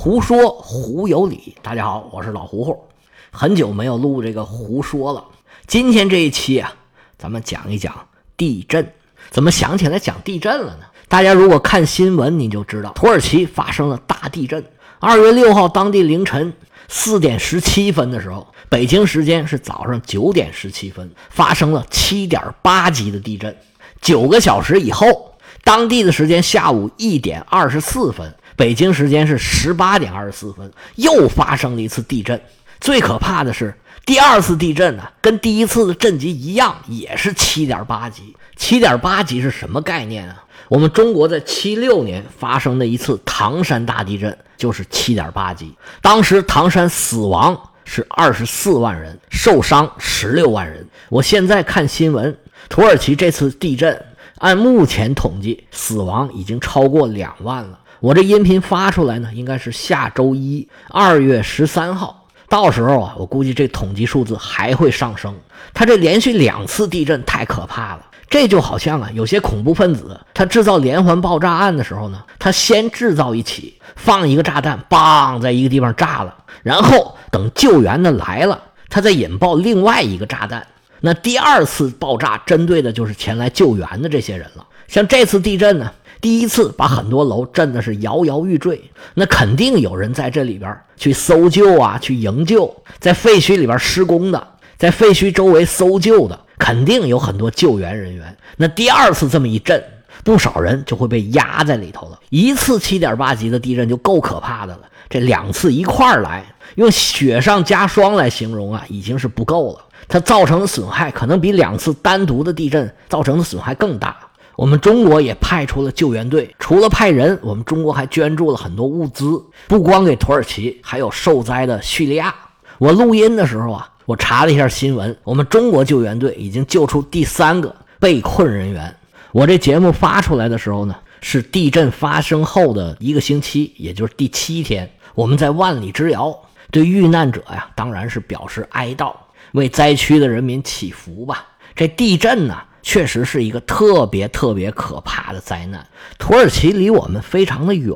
[0.00, 2.84] 胡说胡有理，大家好，我是老胡胡，
[3.32, 5.24] 很久没有录这个胡说了。
[5.66, 6.72] 今天这一期啊，
[7.18, 8.06] 咱们讲一讲
[8.36, 8.92] 地震。
[9.28, 10.84] 怎么想起来讲地震了呢？
[11.08, 14.64] 大家如果看新闻，你就知道土耳其发生了大地震。
[15.00, 16.52] 二月六号当地凌晨
[16.86, 23.56] 四点十七分的时候，北京时间是早上九点十七分，发生了七点八级的地震。
[24.00, 25.34] 九个小时以后，
[25.64, 28.32] 当地的时间下午一点二十四分。
[28.58, 32.40] 北京时间是十八点二十四分，又发生了一次地震。
[32.80, 33.72] 最可怕的是，
[34.04, 38.34] 第二次地震呢，跟第一次的震级一样，也是七点八级。
[38.56, 40.42] 七点八级是什么概念啊？
[40.68, 50.84] 我们中国在七六年发生的一次唐山大地震就是七点八级，当时唐山死亡是二十四万人，受伤十六万人。
[51.10, 52.36] 我现在看新闻，
[52.68, 54.04] 土耳其这次地震
[54.38, 57.78] 按目前统计，死亡已经超过两万了。
[58.00, 62.26] 我这音频发出来呢，应该是下周一，二月十三号。
[62.48, 65.34] 到时候啊，我估计这统计数字还会上升。
[65.74, 80.66] 他这连续两次地震太可怕了，这就好像啊，有些恐怖分子他制造连环爆炸案的时候呢，他先制造一起，放一个炸弹，嘣，在一个地方炸了，然后等救援的来了，他再引爆另外一个炸弹。
[81.00, 84.66] 那第二次爆炸针对的就是前来救援的这些人了。
[84.88, 85.92] 像这次地震呢？
[86.20, 98.36] 第一次把很多楼震的是摇摇欲坠，那肯定有人在这里边去搜救啊，去营救，在废墟里边施工的，在废墟周围搜救的，肯定有很多救援人员。
[98.56, 99.82] 那第二次这么一震，
[100.24, 102.18] 不少人就会被压在里头了。
[102.30, 106.44] 一次七点八级的地震就够可怕的了，这两次一块儿来，
[106.74, 109.84] 用雪上加霜来形容啊，已经是不够了。
[110.08, 114.16] 它造成的损害可能比两次单独的地震造成的损害更大。
[114.58, 122.34] 我们中国也派出了救援队，除了派人，我们中国还捐助了很多物资，不光给土耳其，还有受灾的叙利亚。
[122.78, 128.92] 我录音的时候啊，我查了一下新闻，我们中国救援队已经救出第三个被困人员。
[129.30, 134.90] 我这节目发出来的时候呢，是地震发生后的一个星期，也就是第七天。
[135.14, 136.36] 我们在万里之遥，
[136.72, 139.14] 对遇难者呀，当然是表示哀悼，
[139.52, 141.46] 为灾区的人民祈福吧。
[141.76, 142.58] 这地震呢？
[142.82, 145.86] 确实是一个特别特别可怕的灾难。
[146.18, 147.94] 土耳其离我们非常的远，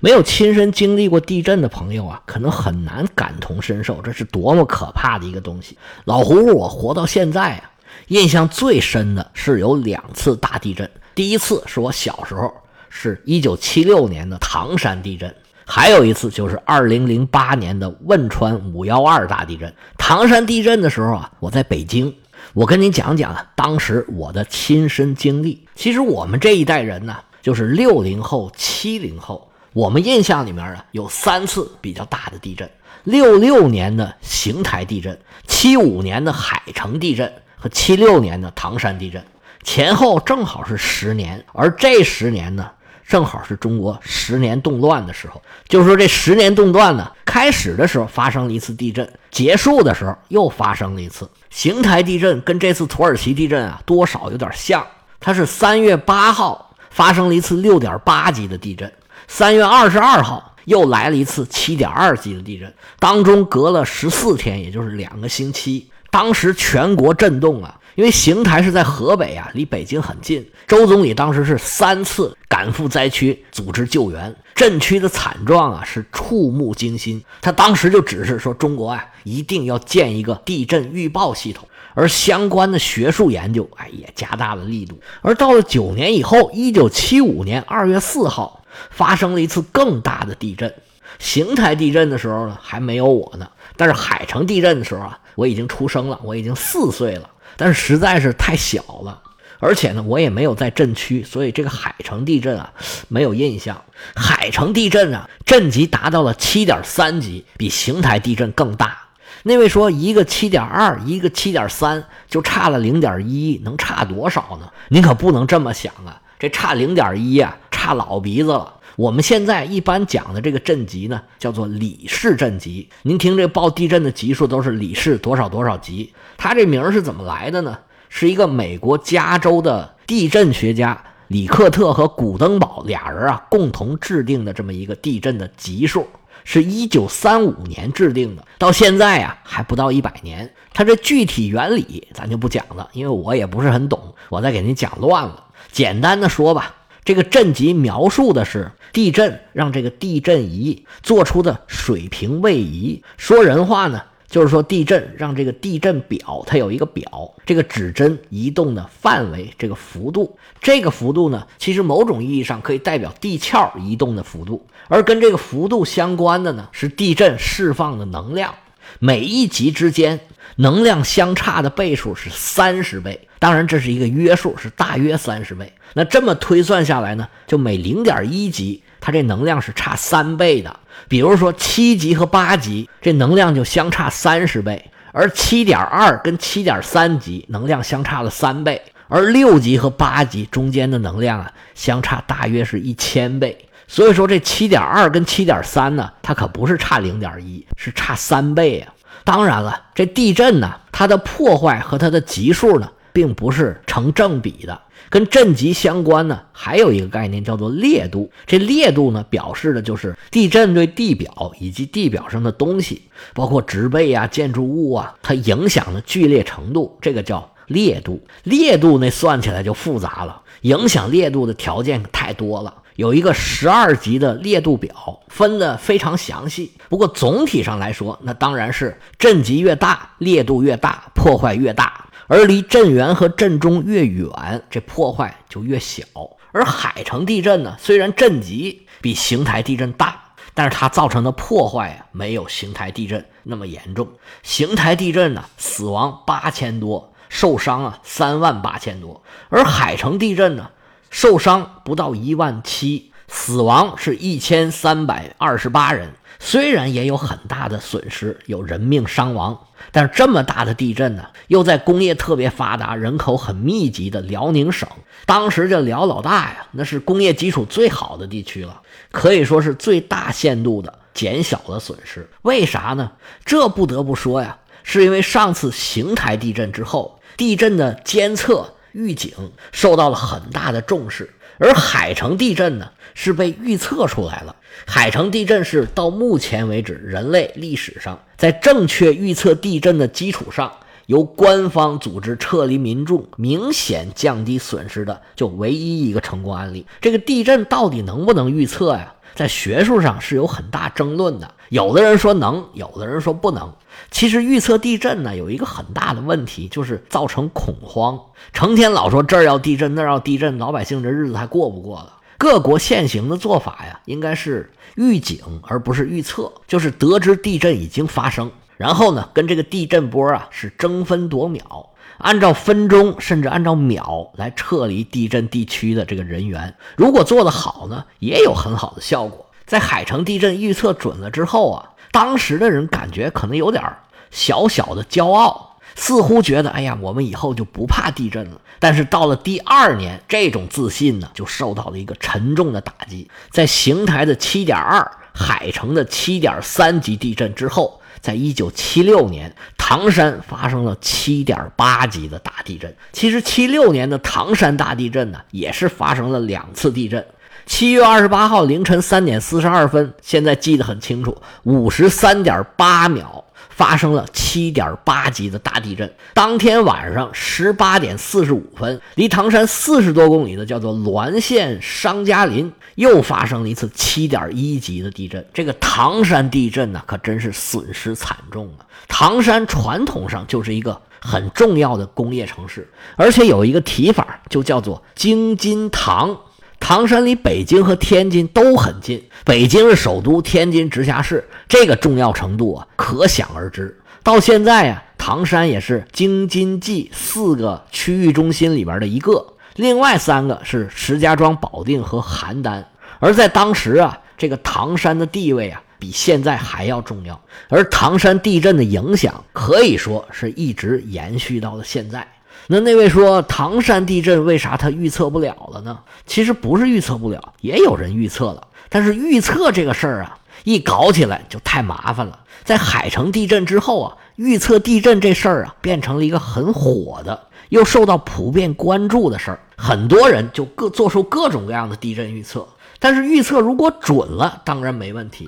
[0.00, 5.76] 没有亲身经历过地震的朋友啊，可能很难感同身受，这是多么可怕的一个东西。
[6.04, 7.70] 老胡，我活到现在啊，
[8.08, 10.88] 印象最深的是有两次大地震。
[11.14, 12.52] 第一次是我小时候，
[12.88, 15.28] 是一九七六年的唐山地震；
[15.64, 19.72] 还有一次就是二零零八年的汶川五幺二大地震。
[19.96, 22.14] 唐山地震的时候啊，我在北京。
[22.54, 25.66] 我跟你讲讲啊，当时我的亲身经历。
[25.74, 32.68] 其实我们这一代人呢，就是六零后、七零后，我们印象里面啊，有三次比较大的地震：
[33.04, 39.22] 六六年的邢台地震、七五年的海城地震和七六年的唐山地震，
[39.62, 41.44] 前后正好是十年。
[41.52, 42.70] 而这十年呢，
[43.08, 45.42] 正好是中国十年动乱的时候。
[45.66, 51.28] 就是说，这十年动乱呢，开始的时候发生了一次地震，结束的时候又发生了一次。
[51.50, 54.86] 邢台地震跟这次土耳其地震啊，多少有点像。
[55.18, 58.92] 它是三月八号发生了一次六点八级的地震，
[59.26, 65.90] 三月二十二号又来了一次七点二级的地震，当中隔了十四天，也就是两个星期。
[66.10, 70.48] 当时全国震动啊，因为邢台是在河北啊，离北京很近。
[70.68, 77.20] 周总理当时是三次赶赴灾区组织救援，震区的惨状啊是触目惊心。
[77.40, 84.96] 他当时就指示说，中国啊一定要建一个地震预报系统，而相关的学术研究哎也加大了力度。
[85.20, 90.72] 而到了九年以后，一九七五年二月四号发生了一次更大的地震。
[91.18, 95.18] 邢台地震的时候呢，还没有我呢，但是海城地震的时候啊。
[95.34, 99.20] 我已经出生了，我已经四岁了，但是实在是太小了，
[99.58, 102.72] 而且呢，我也没有在震区，所以这个海城地震啊
[103.08, 103.82] 没有印象。
[104.14, 108.96] 海城地震啊，震级达到了七点三级，比邢台地震更大。
[109.42, 114.70] 那位说一个七点二，一个七点三，就差了零点一，能差多少呢？
[114.88, 118.74] 您可不能这么想啊，这差零点一啊，差老鼻子了。
[118.98, 122.88] 我们现在一般讲的这个震级呢，叫做里氏震级。
[123.02, 126.12] 您听这报地震的级数都是里氏多少多少级。
[126.36, 127.78] 它这名是怎么来的呢？
[128.08, 136.04] 是一个美国加州的地震学家里克特和古登堡俩人啊共同制定的这么一个地震的级数，
[136.42, 140.52] 是一九三五年制定的，到现在啊还不到一百年。
[140.72, 145.44] 它这具体原理咱就不讲了，因为我也不是很懂，我再给您讲乱了。
[145.70, 146.74] 简单的说吧。
[147.08, 153.02] 这个震级描述的是地震让这个地震仪做出的水平位移。
[153.16, 164.66] 说人话呢，就是说地震让这个地震表它有一个表，这个指针移动的范围，这个幅度，这个幅度呢，其实某种意义上可以代表地壳移动的幅度。
[164.88, 168.54] 而跟这个幅度相关的呢，是地震释放的能量。
[168.98, 170.20] 每一级之间
[170.56, 175.72] 能量相差的倍数是三十倍，当然这是一个约数，是大约三十倍。
[175.94, 180.80] 那这么推算下来呢，就每零点一级，它这能量是差三倍的。
[181.08, 184.76] 比如说七级和八级，这能量就相差三十倍；
[185.12, 193.56] 而七点二跟七点三级能量相差了三倍，而六级和八级中间的能量啊，相差大约是一千倍。
[193.86, 198.92] 所以说，这七点二跟七点三呢，它可不是差零点一，是差三倍啊！
[199.24, 204.80] 当然了，这地震呢，它的破坏和它的级数呢，并不是成正比的。
[205.10, 208.30] 跟震级相关呢，还有一个概念叫做烈度。
[208.46, 213.02] 这烈度呢，表示的就是地震对地表以及地表上的东西，
[213.32, 218.20] 包括植被啊、建筑物啊，它影响的剧烈程度，这个叫烈度。
[218.42, 222.74] 烈度那算起来就复杂了，影响烈度的条件太多了。
[222.96, 226.72] 有一个十二级的烈度表，分的非常详细。
[226.88, 231.86] 不过总体上来说，那当然是震级越大，烈度越大，破坏越大；
[232.28, 236.04] 而离震源和震中越远，这破坏就越小。
[236.52, 244.08] 而海城地震呢，虽然震级比邢台地震大，但是它造成的破坏啊，没有邢台地震那么严重。
[244.42, 250.70] 邢台地震呢，死亡八千多，受伤啊三万八千多，而海城地震呢？
[251.10, 256.12] 受伤不到一万七，死亡是一千三百二十八人。
[256.40, 259.58] 虽然也有很大的损失，有人命伤亡，
[259.90, 264.88] 但是这么大的地震呢，又在工业特别发达、人口很密集的辽宁省。
[265.26, 272.28] 当时这辽老大呀，那是工业基础最好的地区了，可以说是最大限度的减小了损失。
[272.42, 273.12] 为啥呢？
[273.44, 278.74] 这不得不说呀，是因为上次邢台地震之后，地震的监测。
[278.92, 279.30] 预警
[279.70, 284.54] 受到了很大的重视，而海城地震呢是被预测出来了。
[284.86, 290.72] 海城地震是到目前为止人类历史上在正确预测地震的基础上，
[291.06, 296.86] 由官方组织撤离民众，明显降低损失的，就唯一一个成功案例。
[297.00, 299.14] 这个地震到底能不能预测呀？
[299.34, 303.72] 在学术上是有很大争论的，有的人说能，有的人说不能。
[304.10, 308.18] 其实预测地震呢，有一个很大的问题，就是造成恐慌。
[308.52, 312.14] 成天老说这儿要地震，那儿要地震，老百姓这日子还过不过了？
[312.38, 326.74] 各国现行的做法呀，应该是预警而不是预测，就是得知地震已经发生，然后呢，跟这个地震波啊是争分夺秒，按照分钟甚至按照秒来撤离地震地区的这个人员。
[326.96, 329.44] 如果做得好呢，也有很好的效果。
[329.66, 331.90] 在海城地震预测准了之后啊。
[332.10, 333.84] 当时的人感觉可能有点
[334.30, 338.60] 小小的骄傲，似乎觉得哎呀，我们以后就不怕地震了。
[338.78, 343.28] 但是到了第二年，这种自信呢就受到了一个沉重的打击。
[343.50, 352.94] 在邢台的七点二、海城的七点三级地震之后，在一九七六年，唐山发生了七点八级的大地震。
[353.12, 357.26] 其实七六年的唐山大地震呢，也是发生了两次地震。
[357.66, 363.44] 七月二十八号凌晨三点四十二分，现在记得很清楚，五十三点八秒
[363.78, 366.12] 发生了七点八级的大地震。
[366.34, 375.46] 当天晚上十八点四十五分，离唐山四十多公里的叫做滦县商家林又发生了一次七点一级的地震。
[375.54, 378.82] 这个唐山地震呢，可真是损失惨重啊！
[379.06, 386.36] 唐山传统上就是一个很重要的工业城市，而且有一个提法，就叫做京津唐。
[386.80, 394.00] 唐山离北京和天津都很近，北京是首都，天津直辖市，这个重要程度啊，可想而知。
[394.22, 402.82] 到现在啊，唐山也是京津冀四个区域中心里边的一个，另外三个是石家庄、保定和邯郸。
[403.20, 407.38] 而在当时啊，这个唐山的地位啊，比现在还要重要。
[407.68, 412.26] 而唐山地震的影响，可以说是一直延续到了现在。
[412.66, 415.98] 那那位说唐山地震为啥他预测不了了呢？
[416.26, 418.66] 其实不是预测不了，也有人预测了。
[418.90, 422.40] 但是预测这个事儿啊，一搞起来就太麻烦了。
[422.64, 429.60] 在海城地震之后啊，预测地震这事儿啊，变成了一个很火的，又受到普遍关注的事儿。
[429.76, 432.66] 很多人就各做出各种各样的地震预测。
[432.98, 435.46] 但是预测如果准了，当然没问题；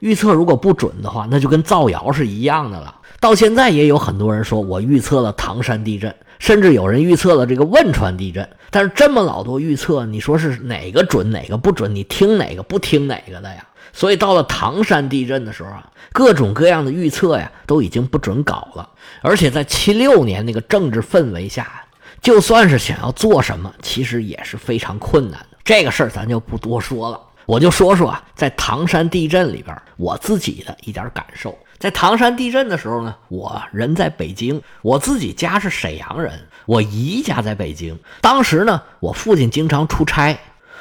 [0.00, 2.94] 预测如果不准的话，那就跟造谣是一样的了。
[3.20, 8.48] 到现在也有很多人说我预测了唐山地震，甚至有人预测了这个汶川地震。
[8.70, 11.94] 但是这么老多预测，你说是哪个准哪个不准？
[11.94, 13.62] 你听哪个不听哪个的呀？
[13.92, 18.88] 所以到了唐山地震的时候啊，各种各样的预测呀都已经不准搞了。
[19.20, 21.84] 而且在七六年那个政治氛围下，
[22.22, 25.58] 就算是想要做什么，其实也是非常困难的。
[25.62, 27.20] 这个事儿咱就不多说了。
[27.44, 31.58] 我就说说啊，在唐山地震里边，我自己的一点感受。
[31.80, 37.98] 在唐山地震的时候呢，我人在北京，我自己家是沈阳人，我姨家在北京。
[38.20, 40.38] 当时呢，我父亲经常出差，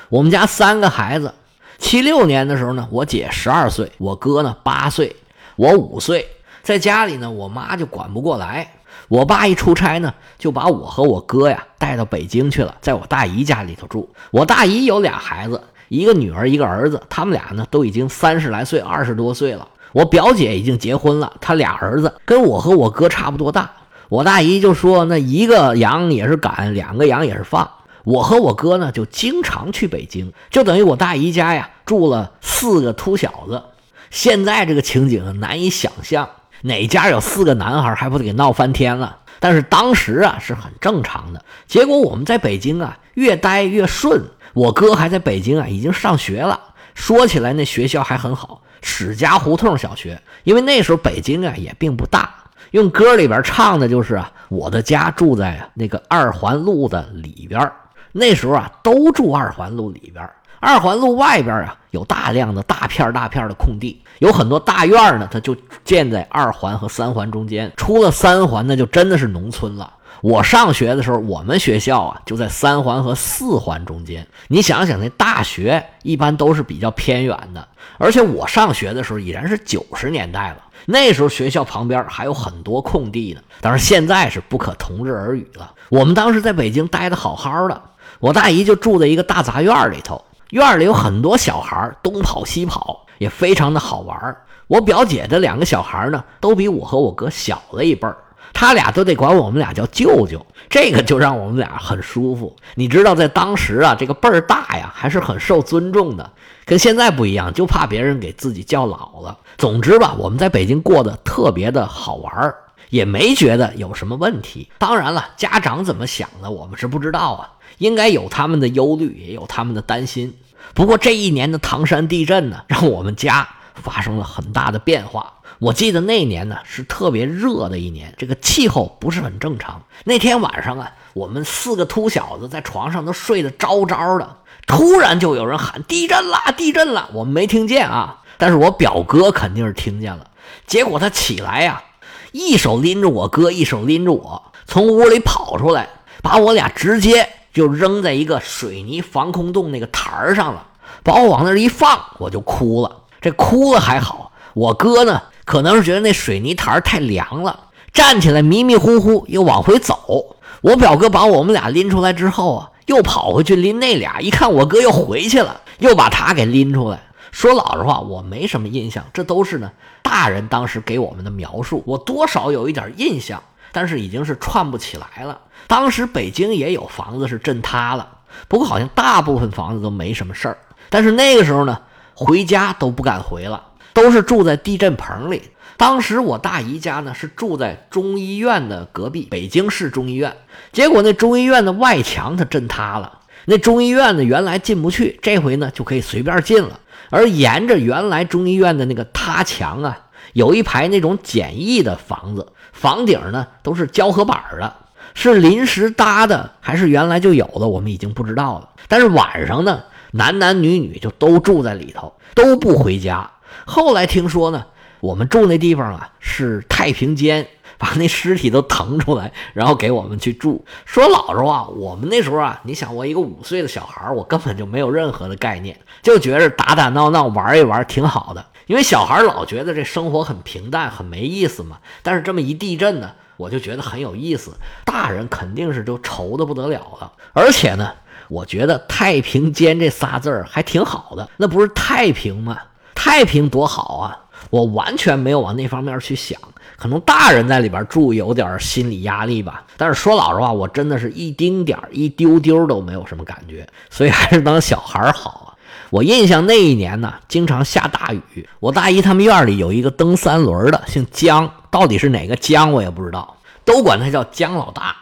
[0.09, 1.33] 我们家三个孩子。
[1.77, 5.15] 七六年的时候呢，我姐十二岁，我哥呢八岁，
[5.55, 6.27] 我五岁，
[6.63, 8.73] 在家里呢，我妈就管不过来。
[9.07, 14.13] 我爸一出差呢，就把我和我哥呀带到北京去了，在我大姨家里头住。
[14.31, 15.63] 我大姨有俩孩子。
[15.87, 19.67] 一个女儿，一个儿子，他们俩呢都已经三十来岁，二十多岁了。
[19.91, 23.71] 我表姐已经结婚了，她俩儿子跟我和我哥差不多大。
[24.07, 27.69] 我大姨就说：“那一个羊也是赶，两个羊也是放。”
[28.05, 33.61] 我和我哥呢就经常去北京，就等于我大姨家呀住了四个秃小子。
[34.09, 36.27] 现在这个情景难以想象，
[36.61, 39.17] 哪家有四个男孩还不得给闹翻天了？
[39.39, 41.43] 但是当时啊是很正常的。
[41.67, 44.23] 结果我们在北京啊越待越顺。
[44.53, 46.59] 我哥还在北京啊，已经上学了。
[46.95, 50.21] 说起来，那学校还很好，史家胡同小学。
[50.43, 52.33] 因为那时候北京啊也并不大，
[52.71, 57.71] 用歌里边唱的就是啊，我的家住在那个二环路的里边。
[58.11, 60.27] 那时候啊，都住二环路里边。
[60.59, 65.55] 二环路外边啊，有大量的大片大片的空地，有很多大院呢，它就
[65.85, 67.71] 建在二环和三环中间。
[67.77, 69.93] 出了三环，那就真的是农村了。
[70.21, 74.27] 我上学的时候，我们学校啊就在三环和四环中间。
[74.49, 83.41] 你想想，那大学一般都是比较偏远的，而且我上学的时候已然是九十年代了，那时候学校旁边还有很多空地呢。
[83.61, 85.73] 当然现在是不可同日而语了。
[85.89, 87.81] 我们当时在北京待的好好的，
[88.19, 94.35] 我大姨就住在一个大杂院里头，院里有很多小孩东跑西跑，也非常的好玩。
[94.67, 98.17] 我表姐的两个小孩呢，都比我和我哥小了一辈儿。
[98.53, 102.55] 他俩都得管我们俩叫舅舅，这个就让我们俩很舒服。
[102.75, 106.31] 你知道，在当时啊，这个辈儿大呀，还是很受尊重的，
[106.65, 109.37] 跟现在不一样，就怕别人给自己叫老了。
[109.57, 112.55] 总之吧，我们在北京过得特别的好玩儿
[112.89, 114.69] 也没觉得有什么问题。
[114.77, 120.33] 当然了，家长怎么想的，我们是不知道啊，应该有他们的忧虑，也有他们的担心。
[120.73, 123.47] 不过这一年的唐山地震呢，让我们家
[123.81, 125.33] 发生了很大的变化。
[125.59, 129.81] 我记得那年呢是特别热的一年，这个气候不是很正常。
[130.05, 137.09] 那天晚上啊，我们四个秃小子在床上都睡得着着的，突然就有人喊地震了，地震了！
[137.13, 140.29] 我们没听见啊，但是我表哥肯定是听见了。
[140.65, 141.83] 结果他起来呀，
[142.31, 145.89] 一手拎着我哥，一手拎着我，从屋里跑出来，
[146.21, 150.67] 把我俩直接就扔在一个水泥防空洞那个台儿上了，
[151.03, 152.95] 把我往那儿一放，我就哭了。
[153.21, 155.21] 这哭了还好，我哥呢？
[155.45, 157.59] 可能是觉得那水泥台太凉了，
[157.91, 160.35] 站起来迷迷糊糊又往回走。
[160.61, 164.21] 我表哥把我们俩拎出来之后啊，又跑回去拎那俩。
[164.21, 167.01] 一看我哥又回去了，又把他给拎出来。
[167.31, 169.71] 说老实话，我没什么印象，这都是呢
[170.03, 171.83] 大人当时给我们的描述。
[171.87, 175.39] 我多少有一点印象，但是已经是串不起来了。
[175.65, 178.07] 当时北京也有房子是震塌了，
[178.47, 180.57] 不过好像大部分房子都没什么事儿。
[180.91, 181.79] 但是那个时候呢，
[182.19, 183.63] 回家都不敢回了。
[183.91, 185.41] 都是住在地震棚里。
[185.75, 190.35] 当时我大姨家呢是住在中医院的隔壁，北京市中医院。
[190.71, 196.79] 结果那中医院的外墙它震塌了，那中医院呢原来进不去，这回呢就可以随便进了。
[197.09, 199.97] 而沿着原来中医院的那个塌墙啊，
[200.33, 204.73] 有一排那种简易的房子，房顶呢都是胶合板的，
[205.13, 208.69] 是临时搭的还是原来就有的，我们已经不知道了。
[208.87, 213.31] 但是晚上呢，男男女女就都住在里头，都不回家。
[213.65, 214.65] 后来听说呢，
[214.99, 217.47] 我们住那地方啊是太平间，
[217.77, 220.65] 把那尸体都腾出来，然后给我们去住。
[220.85, 228.45] 说老实话，我们那时候啊，你想我一个五岁的小孩，我根本就没有任何的概念，就觉着打打闹闹玩一玩挺好的。
[228.67, 231.79] 因为小孩老觉得这生活很平淡，很没意思嘛。
[232.03, 234.51] 但是这么一地震呢，我就觉得很有意思。
[234.85, 237.13] 大人肯定是都愁的不得了了。
[237.33, 237.93] 而且呢，
[238.29, 242.57] 我觉得太平间这仨字儿还挺好的，那不是太平吗？
[242.95, 244.17] 太平多好啊！
[244.49, 246.39] 我完全没有往那方面去想，
[246.77, 249.63] 可能大人在里边住有点心理压力吧。
[249.77, 255.47] 但是说老实话，我真的是一丁点儿、一丢丢都没有什么感觉，所以还是当小孩好啊。
[255.89, 258.47] 我印象那一年呢，经常下大雨。
[258.59, 264.95] 我大姨他们院里有一个蹬三轮的，姓姜，到底是哪个姜我也不知道，都管他叫姜老大。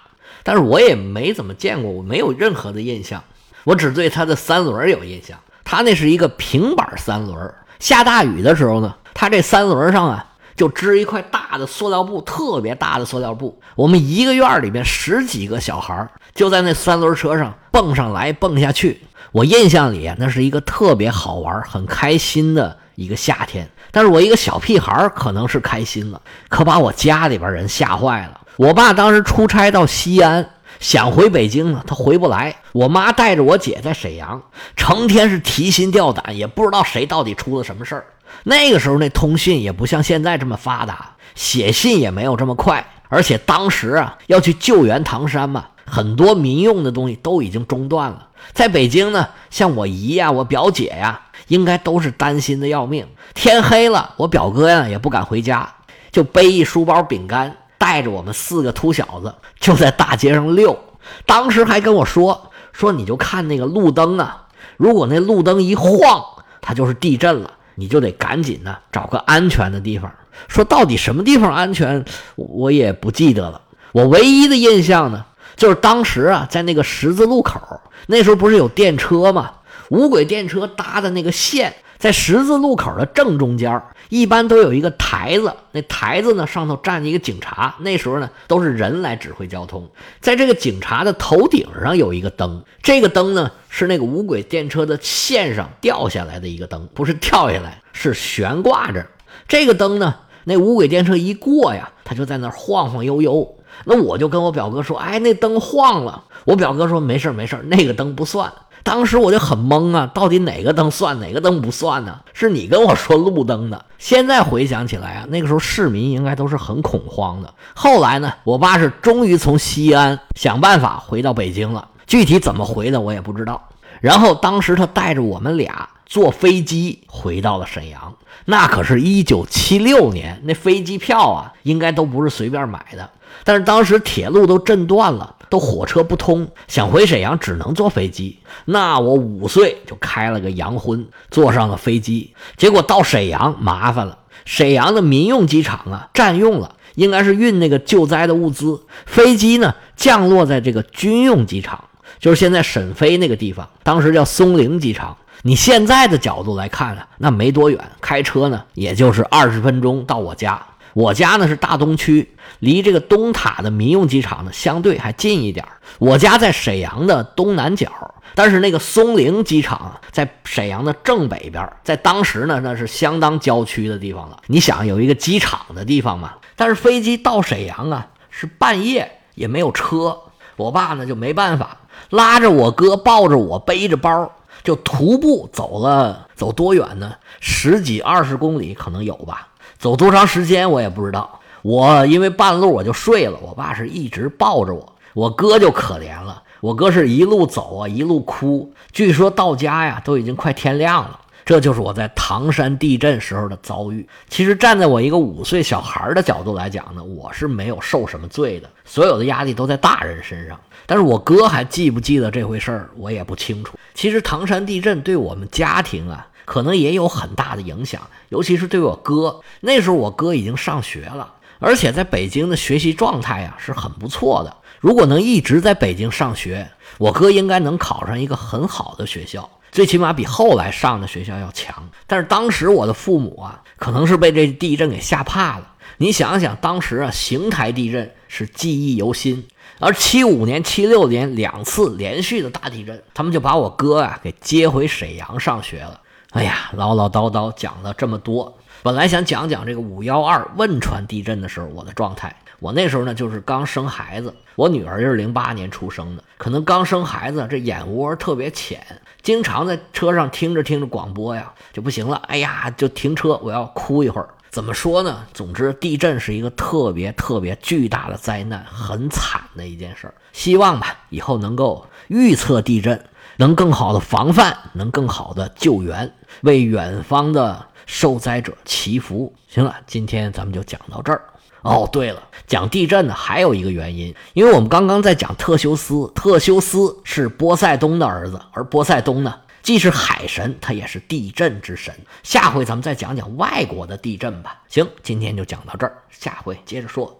[0.47, 3.21] 但是我也没怎么见过，我没有任何的印象，
[3.65, 5.37] 我只对他的三轮有印象。
[5.65, 10.25] 他那是一个平板三轮，下大雨的时候呢，他这三轮上啊
[10.55, 13.59] 就支一块大的塑料布，特别大的塑料布。
[13.75, 19.01] 我们一个院里边十几个小孩就在那三轮车上蹦上来蹦下去。
[19.33, 23.69] 我印象里那是一个特别好玩、很开心的一个夏天。
[23.91, 28.39] 但是我一个小屁孩可能是开心了，可把我家里边人吓坏了。
[28.57, 30.49] 我爸当时出差到西安，
[30.79, 32.55] 想回北京呢，他回不来。
[32.73, 34.41] 我妈带着我姐在沈阳，
[34.75, 38.05] 成天是提心吊胆，也不知道谁到底出了什么事儿。
[38.43, 48.29] 那个时候那通讯也不像现在这么发达，写信也没有这么快，而且当时啊要去救援唐山嘛，很多民用的东西都已经中断了。
[48.53, 53.07] 在北京呢，像我姨呀、我表姐呀，应该都是担心的要命。
[53.35, 55.75] 天黑了，我表哥呀也不敢回家，
[56.11, 60.77] 就背一书包饼干，带着我们四个秃小子就在大街上溜。
[61.25, 66.23] 当时还跟我说说，你就看那个路灯啊，如果那路灯一晃，
[66.61, 70.11] 它就是地震了，你就得赶紧呢找个安全的地方。
[70.47, 72.05] 说到底什么地方安全，
[72.35, 73.61] 我也不记得了。
[73.91, 77.81] 我唯一的印象呢，就是当时啊，在那个十字路口。
[78.07, 79.51] 那时候不是有电车吗？
[79.89, 85.51] 无轨电车搭的那个线，在十字路口的正中间，一般都有一个台子。
[85.71, 87.75] 那台子呢，上头站着一个警察。
[87.79, 89.89] 那时候呢，都是人来指挥交通。
[90.19, 99.05] 在这个警察的头顶上有一个灯，这个灯呢，是那个无轨电车的线上掉下来的一个灯，不是跳下来，是悬挂着。
[99.47, 100.13] 这个灯呢，
[100.43, 103.55] 那无轨电车一过呀，它就在那晃晃悠悠。
[103.85, 108.51] 那我就跟我表哥说：“哎，那灯晃了。”我表哥说：“没事没事那个灯不算。”
[108.87, 112.21] 当时我就很懵啊，到底哪个灯算，哪个灯不算呢？
[112.31, 113.83] 是你跟我说路灯的。
[113.97, 117.53] 现在回想起来啊，那个时候市民应该都是很恐慌的。
[117.75, 123.61] 后来呢，我爸是终于从西安想办法回到北京了，具体怎么回的我也不知道。
[123.99, 128.15] 然后当时他带着我们俩坐飞机回到了沈阳，
[128.45, 133.09] 那可是一九七六年，那飞机票啊，应该都不是随便买的。
[133.43, 138.39] 但是当时铁路都震断了，都火车不通，想回沈阳只能坐飞机。
[138.65, 142.33] 那我五岁就开了个洋荤，坐上了飞机。
[142.57, 148.81] 结果到沈阳麻烦了，沈阳的民用机场啊占用了，应该是运那个救灾的物资。
[149.05, 151.85] 飞机呢降落在这个军用机场，
[152.19, 155.15] 就是现在沈飞那个地方，当时叫松陵机场。
[155.43, 160.59] 你现在的角度来看啊，那没多远，开车呢也就是二十分钟到我家。
[160.97, 165.63] 我家呢是大东区，离这个东塔的民用机场呢相对还近一点
[165.99, 174.41] 我家在沈阳的东南角，但是那个松陵机场在沈阳的正北边，在当时呢那是相当郊区的地方了。
[174.47, 176.33] 你想有一个机场的地方嘛？
[176.55, 180.17] 但是飞机到沈阳啊是半夜，也没有车。
[180.55, 181.77] 我爸呢就没办法，
[182.09, 184.31] 拉着我哥，抱着我，背着包，
[184.63, 186.25] 就徒步走了。
[186.33, 187.13] 走多远呢？
[187.39, 189.49] 十几二十公里可能有吧。
[189.79, 201.19] 走多长时间我也不知道，我因为半路我就睡了，我爸是一直抱着我，我哥就可怜了，我哥是一路走啊一路哭，据说到家呀都已经快天亮了。
[201.45, 204.05] 这就是我在唐山地震时候的遭遇。
[204.27, 210.59] 其实站在我一个五岁小孩的角度来讲呢，我是没有受什么罪的，所有的压力都在大人身上。
[210.85, 213.77] 但是我哥还记不记得这回事儿，我也不清楚。
[213.93, 216.27] 其实唐山地震对我们家庭啊。
[216.47, 219.41] 可能也有很大的影响，尤其是对我哥。
[219.59, 224.55] 那时候我哥已经上学了，而且在北京的学习状态呀是很不错的。
[224.79, 231.89] 如果能一直在北京上学，我哥应该能考上一个很好的学校，最起码比后来上的学校要强。
[232.07, 235.73] 但是当时我的父母啊，可能是被这地震给吓怕了。
[235.97, 239.45] 你想想，当时啊，邢台地震是记忆犹新，
[239.79, 245.99] 而七五年、七六年两次连续的大地震，他们就把我哥啊给接回沈阳上学了。
[246.31, 252.35] 哎呀，唠唠叨叨讲了这么多，本来想讲讲这个五幺二汶川地震的时候我的状态。
[252.59, 258.83] 我那时候呢就是刚生孩子，我女儿是零八年出生的，可能刚生孩子，这眼窝特别浅，
[259.21, 262.17] 经常在车上听着听着广播呀就不行了。
[262.27, 264.27] 哎呀，就停车，我要哭一会儿。
[264.49, 265.23] 怎么说呢？
[265.33, 270.13] 总之，地震是一个特别特别巨大的灾难，很惨的一件事儿。
[270.33, 272.99] 希望吧，以后能够预测地震。
[273.37, 279.33] 能更好的防范，能更好的救援，为远方的受灾者祈福。
[279.47, 281.21] 行了，今天咱们就讲到这儿。
[281.61, 289.33] 哦，对了，讲地震呢还有一个原因，因为我们刚刚在讲特修斯，特修斯是波塞冬的儿子，而波塞冬呢。
[289.63, 291.93] 既是海神，他也是地震之神。
[292.23, 294.61] 下回咱们再讲讲外国的地震吧。
[294.69, 297.13] 行，今天就讲到这儿，下回接着说。